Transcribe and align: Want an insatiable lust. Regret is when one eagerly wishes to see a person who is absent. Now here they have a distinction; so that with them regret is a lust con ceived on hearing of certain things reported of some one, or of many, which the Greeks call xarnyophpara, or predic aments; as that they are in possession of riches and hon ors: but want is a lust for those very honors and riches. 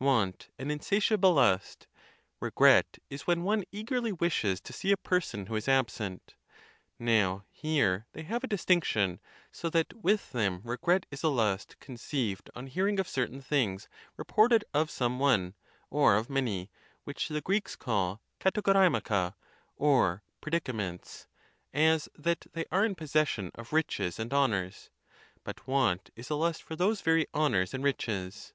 Want 0.00 0.48
an 0.58 0.70
insatiable 0.70 1.34
lust. 1.34 1.86
Regret 2.40 2.96
is 3.10 3.26
when 3.26 3.42
one 3.42 3.62
eagerly 3.70 4.10
wishes 4.10 4.58
to 4.62 4.72
see 4.72 4.90
a 4.90 4.96
person 4.96 5.44
who 5.44 5.54
is 5.54 5.68
absent. 5.68 6.34
Now 6.98 7.44
here 7.50 8.06
they 8.14 8.22
have 8.22 8.42
a 8.42 8.46
distinction; 8.46 9.20
so 9.52 9.68
that 9.68 9.92
with 9.92 10.32
them 10.32 10.62
regret 10.64 11.04
is 11.10 11.22
a 11.22 11.28
lust 11.28 11.78
con 11.78 11.96
ceived 11.98 12.48
on 12.54 12.68
hearing 12.68 12.98
of 12.98 13.06
certain 13.06 13.42
things 13.42 13.86
reported 14.16 14.64
of 14.72 14.90
some 14.90 15.18
one, 15.18 15.56
or 15.90 16.16
of 16.16 16.30
many, 16.30 16.70
which 17.04 17.28
the 17.28 17.42
Greeks 17.42 17.76
call 17.76 18.22
xarnyophpara, 18.40 19.34
or 19.76 20.22
predic 20.40 20.70
aments; 20.70 21.26
as 21.74 22.08
that 22.14 22.46
they 22.54 22.64
are 22.72 22.86
in 22.86 22.94
possession 22.94 23.50
of 23.56 23.74
riches 23.74 24.18
and 24.18 24.32
hon 24.32 24.54
ors: 24.54 24.88
but 25.44 25.66
want 25.66 26.08
is 26.16 26.30
a 26.30 26.34
lust 26.34 26.62
for 26.62 26.76
those 26.76 27.02
very 27.02 27.26
honors 27.34 27.74
and 27.74 27.84
riches. 27.84 28.54